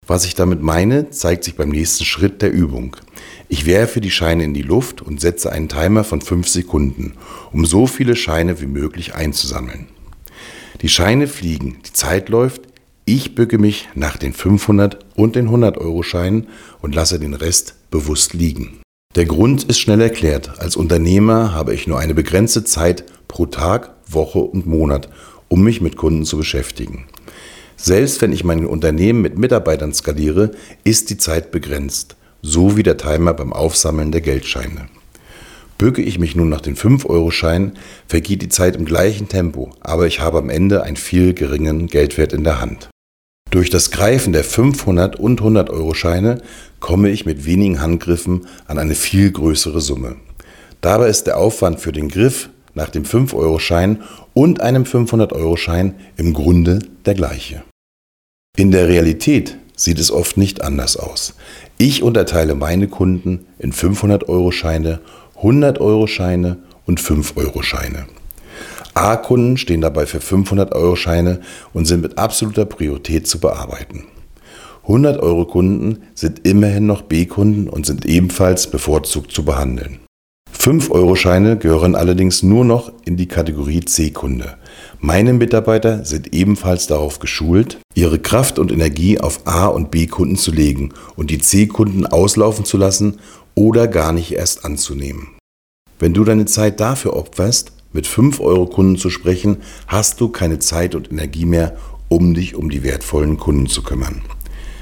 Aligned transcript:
Was 0.08 0.26
ich 0.26 0.36
damit 0.36 0.62
meine, 0.62 1.12
zeigt 1.12 1.44
sich 1.44 1.56
beim 1.56 1.70
nächsten 1.70 2.04
Schritt 2.04 2.42
der 2.42 2.52
Übung. 2.52 2.98
Ich 3.50 3.66
werfe 3.66 4.02
die 4.02 4.12
Scheine 4.12 4.44
in 4.44 4.54
die 4.54 4.62
Luft 4.62 5.02
und 5.02 5.22
setze 5.22 5.52
einen 5.52 5.70
Timer 5.70 6.04
von 6.04 6.22
5 6.22 6.48
Sekunden, 6.48 7.14
um 7.52 7.66
so 7.66 7.88
viele 7.88 8.16
Scheine 8.16 8.62
wie 8.62 8.66
möglich 8.68 9.16
einzusammeln. 9.16 9.88
Die 10.82 10.90
Scheine 10.90 11.28
fliegen, 11.28 11.78
die 11.86 11.94
Zeit 11.94 12.30
läuft, 12.30 12.62
ich 13.06 13.36
bücke 13.36 13.58
mich 13.58 13.90
nach 13.96 14.18
den 14.18 14.34
500 14.34 15.00
und 15.16 15.36
den 15.36 15.46
100 15.46 15.78
Euro 15.78 16.04
Scheinen 16.04 16.48
und 16.82 16.96
lasse 16.96 17.20
den 17.20 17.34
Rest 17.34 17.76
bewusst 17.92 18.34
liegen. 18.34 18.80
Der 19.16 19.26
Grund 19.26 19.64
ist 19.66 19.80
schnell 19.80 20.02
erklärt. 20.02 20.60
Als 20.60 20.76
Unternehmer 20.76 21.54
habe 21.54 21.74
ich 21.74 21.86
nur 21.86 22.00
eine 22.00 22.16
begrenzte 22.16 22.64
Zeit 22.64 23.04
pro 23.28 23.46
Tag, 23.46 23.94
Woche 24.08 24.40
und 24.40 24.66
Monat, 24.66 25.10
um 25.50 25.64
mich 25.64 25.82
mit 25.82 25.98
Kunden 25.98 26.26
zu 26.26 26.38
beschäftigen. 26.38 27.06
Selbst 27.76 28.22
wenn 28.22 28.32
ich 28.32 28.44
mein 28.44 28.66
Unternehmen 28.66 29.22
mit 29.22 29.38
Mitarbeitern 29.38 29.94
skaliere, 29.94 30.52
ist 30.84 31.10
die 31.10 31.18
Zeit 31.18 31.52
begrenzt, 31.52 32.16
so 32.44 32.78
wie 32.78 32.84
der 32.84 32.98
Timer 32.98 33.34
beim 33.34 33.54
Aufsammeln 33.54 34.12
der 34.12 34.22
Geldscheine. 34.22 34.90
Bücke 35.80 36.02
ich 36.04 36.20
mich 36.20 36.36
nun 36.36 36.50
nach 36.50 36.62
den 36.62 36.76
5-Euro-Schein, 36.76 37.72
vergeht 38.08 38.42
die 38.44 38.50
Zeit 38.50 38.76
im 38.76 38.86
gleichen 38.86 39.28
Tempo, 39.28 39.72
aber 39.80 40.06
ich 40.06 40.20
habe 40.20 40.38
am 40.38 40.50
Ende 40.50 40.84
einen 40.84 40.98
viel 40.98 41.34
geringen 41.34 41.88
Geldwert 41.88 42.34
in 42.34 42.44
der 42.44 42.62
Hand. 42.62 42.90
Durch 43.50 43.70
das 43.70 43.92
Greifen 43.92 44.34
der 44.34 44.44
500 44.44 45.20
und 45.20 45.40
100 45.40 45.70
Euro 45.70 45.94
Scheine 45.94 46.42
komme 46.80 47.10
ich 47.10 47.26
mit 47.26 47.46
wenigen 47.46 47.82
Handgriffen 47.82 48.48
an 48.68 48.78
eine 48.78 48.96
viel 48.96 49.32
größere 49.32 49.80
Summe. 49.80 50.18
Dabei 50.82 51.08
ist 51.08 51.28
der 51.28 51.38
Aufwand 51.38 51.80
für 51.80 51.92
den 51.92 52.10
Griff 52.10 52.50
nach 52.74 52.90
dem 52.90 53.06
5 53.06 53.34
Euro 53.34 53.60
Schein 53.60 54.04
und 54.34 54.62
einem 54.62 54.86
500 54.86 55.32
Euro 55.34 55.56
Schein 55.56 55.96
im 56.18 56.34
Grunde 56.34 56.80
der 57.06 57.14
gleiche. 57.14 57.64
In 58.58 58.72
der 58.72 58.88
Realität 58.88 59.58
sieht 59.76 60.00
es 60.00 60.12
oft 60.12 60.38
nicht 60.38 60.62
anders 60.62 60.98
aus. 60.98 61.36
Ich 61.78 62.04
unterteile 62.04 62.56
meine 62.56 62.88
Kunden 62.88 63.46
in 63.60 63.74
500 63.74 64.30
Euro 64.30 64.52
Scheine, 64.52 65.00
100 65.38 65.80
Euro 65.82 66.08
Scheine 66.08 66.58
und 66.86 67.00
5 67.00 67.36
Euro 67.38 67.62
Scheine. 67.62 68.06
A-Kunden 68.94 69.58
stehen 69.58 69.82
dabei 69.82 70.06
für 70.06 70.20
500-Euro-Scheine 70.20 71.42
und 71.74 71.86
sind 71.86 72.02
mit 72.02 72.18
absoluter 72.18 72.66
Priorität 72.66 73.28
zu 73.28 73.40
bearbeiten. 73.40 74.06
100-Euro-Kunden 74.88 76.04
sind 76.14 76.46
immerhin 76.46 76.86
noch 76.86 77.04
B-Kunden 77.04 77.70
und 77.70 77.86
sind 77.86 78.06
ebenfalls 78.06 78.70
bevorzugt 78.70 79.32
zu 79.32 79.46
behandeln. 79.46 80.00
5-Euro-Scheine 80.58 81.58
gehören 81.58 81.96
allerdings 81.96 82.44
nur 82.44 82.66
noch 82.66 82.92
in 83.06 83.18
die 83.18 83.28
Kategorie 83.28 83.80
C-Kunde. 83.80 84.58
Meine 85.06 85.34
Mitarbeiter 85.34 86.06
sind 86.06 86.34
ebenfalls 86.34 86.88
darauf 86.88 87.20
geschult, 87.20 87.78
ihre 87.94 88.20
Kraft 88.20 88.58
und 88.58 88.72
Energie 88.72 89.20
auf 89.20 89.46
A- 89.46 89.68
und 89.68 89.92
B-Kunden 89.92 90.38
zu 90.38 90.54
legen 90.54 90.94
und 91.18 91.30
die 91.30 91.40
C-Kunden 91.40 92.06
auslaufen 92.06 92.64
zu 92.64 92.78
lassen 92.78 93.20
oder 93.54 93.90
gar 93.90 94.14
nicht 94.14 94.32
erst 94.32 94.64
anzunehmen. 94.64 95.28
Wenn 96.00 96.14
du 96.14 96.24
deine 96.24 96.46
Zeit 96.46 96.80
dafür 96.80 97.18
opferst, 97.18 97.74
mit 97.92 98.08
5-Euro-Kunden 98.08 98.96
zu 98.96 99.10
sprechen, 99.10 99.58
hast 99.88 100.22
du 100.22 100.30
keine 100.30 100.60
Zeit 100.60 100.96
und 100.96 101.12
Energie 101.12 101.46
mehr, 101.46 101.76
um 102.08 102.34
dich 102.34 102.56
um 102.56 102.70
die 102.70 102.84
wertvollen 102.84 103.36
Kunden 103.36 103.68
zu 103.68 103.84
kümmern. 103.84 104.22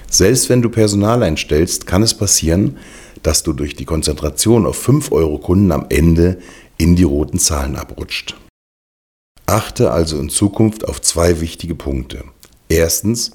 Selbst 0.07 0.49
wenn 0.49 0.61
du 0.61 0.69
Personal 0.69 1.23
einstellst, 1.23 1.87
kann 1.87 2.03
es 2.03 2.13
passieren, 2.13 2.77
dass 3.23 3.41
du 3.41 3.53
durch 3.53 3.75
die 3.75 3.85
Konzentration 3.85 4.67
auf 4.67 4.87
5-Euro-Kunden 4.87 5.71
am 5.71 5.87
Ende 5.89 6.37
in 6.77 6.95
die 6.95 7.05
roten 7.05 7.39
Zahlen 7.39 7.75
abrutscht. 7.75 8.35
Achte 9.51 9.91
also 9.91 10.17
in 10.17 10.29
Zukunft 10.29 10.87
auf 10.87 11.01
zwei 11.01 11.41
wichtige 11.41 11.75
Punkte. 11.75 12.23
Erstens, 12.69 13.31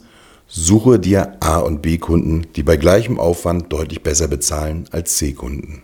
suche 0.49 0.99
dir 0.99 1.37
A- 1.41 1.59
und 1.59 1.83
B-Kunden, 1.83 2.47
die 2.57 2.63
bei 2.63 2.79
gleichem 2.79 3.21
Aufwand 3.21 3.71
deutlich 3.71 4.03
besser 4.03 4.27
bezahlen 4.27 4.89
als 4.93 5.19
C-Kunden. 5.19 5.83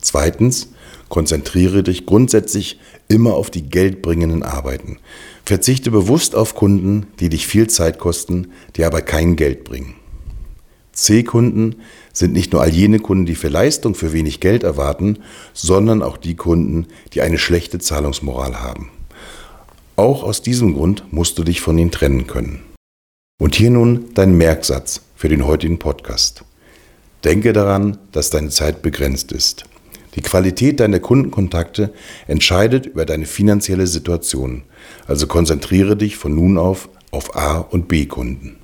Zweitens, 0.00 0.68
konzentriere 1.08 1.82
dich 1.82 2.06
grundsätzlich 2.06 2.78
immer 3.08 3.34
auf 3.34 3.50
die 3.50 3.68
geldbringenden 3.68 4.44
Arbeiten. 4.44 4.98
Verzichte 5.44 5.90
bewusst 5.90 6.36
auf 6.36 6.54
Kunden, 6.54 7.08
die 7.18 7.28
dich 7.28 7.48
viel 7.48 7.66
Zeit 7.66 7.98
kosten, 7.98 8.52
die 8.76 8.84
aber 8.84 9.00
kein 9.00 9.34
Geld 9.34 9.64
bringen. 9.64 9.96
C-Kunden 10.92 11.82
sind 12.12 12.32
nicht 12.32 12.52
nur 12.52 12.62
all 12.62 12.72
jene 12.72 13.00
Kunden, 13.00 13.26
die 13.26 13.34
für 13.34 13.48
Leistung 13.48 13.96
für 13.96 14.12
wenig 14.12 14.38
Geld 14.38 14.62
erwarten, 14.62 15.18
sondern 15.52 16.04
auch 16.04 16.16
die 16.16 16.36
Kunden, 16.36 16.86
die 17.12 17.22
eine 17.22 17.38
schlechte 17.38 17.80
Zahlungsmoral 17.80 18.60
haben. 18.60 18.92
Auch 19.98 20.22
aus 20.22 20.42
diesem 20.42 20.74
Grund 20.74 21.12
musst 21.12 21.40
du 21.40 21.42
dich 21.42 21.60
von 21.60 21.76
ihnen 21.76 21.90
trennen 21.90 22.28
können. 22.28 22.60
Und 23.40 23.56
hier 23.56 23.70
nun 23.70 24.14
dein 24.14 24.36
Merksatz 24.38 25.00
für 25.16 25.28
den 25.28 25.44
heutigen 25.44 25.80
Podcast. 25.80 26.44
Denke 27.24 27.52
daran, 27.52 27.98
dass 28.12 28.30
deine 28.30 28.50
Zeit 28.50 28.80
begrenzt 28.80 29.32
ist. 29.32 29.64
Die 30.14 30.20
Qualität 30.20 30.78
deiner 30.78 31.00
Kundenkontakte 31.00 31.92
entscheidet 32.28 32.86
über 32.86 33.06
deine 33.06 33.26
finanzielle 33.26 33.88
Situation. 33.88 34.62
Also 35.08 35.26
konzentriere 35.26 35.96
dich 35.96 36.16
von 36.16 36.32
nun 36.32 36.58
auf 36.58 36.88
auf 37.10 37.34
A- 37.34 37.58
und 37.58 37.88
B-Kunden. 37.88 38.56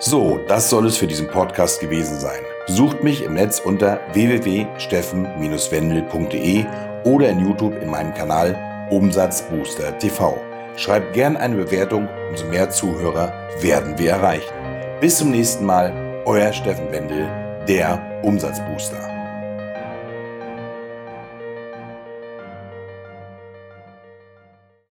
So, 0.00 0.38
das 0.48 0.68
soll 0.68 0.86
es 0.86 0.98
für 0.98 1.06
diesen 1.06 1.28
Podcast 1.28 1.80
gewesen 1.80 2.20
sein. 2.20 2.40
Besucht 2.68 3.02
mich 3.02 3.24
im 3.24 3.32
Netz 3.32 3.58
unter 3.60 3.98
www.steffen-wendel.de 4.12 6.66
oder 7.04 7.30
in 7.30 7.40
YouTube 7.40 7.80
in 7.80 7.88
meinem 7.88 8.12
Kanal 8.12 8.86
Umsatzbooster 8.90 9.96
TV. 9.96 10.38
Schreibt 10.76 11.14
gern 11.14 11.38
eine 11.38 11.56
Bewertung, 11.56 12.10
umso 12.28 12.44
mehr 12.44 12.68
Zuhörer 12.68 13.32
werden 13.62 13.98
wir 13.98 14.10
erreichen. 14.10 14.52
Bis 15.00 15.16
zum 15.16 15.30
nächsten 15.30 15.64
Mal, 15.64 15.94
euer 16.26 16.52
Steffen 16.52 16.92
Wendel, 16.92 17.26
der 17.66 18.20
Umsatzbooster. 18.22 19.17